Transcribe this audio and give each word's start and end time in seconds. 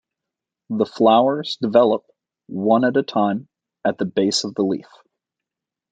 The 0.71 0.87
flowers 0.87 1.59
develop 1.61 2.07
one 2.47 2.85
at 2.85 2.97
a 2.97 3.03
time 3.03 3.47
at 3.85 3.99
the 3.99 4.05
base 4.05 4.43
of 4.45 4.55
the 4.55 4.63
leaf. 4.63 4.87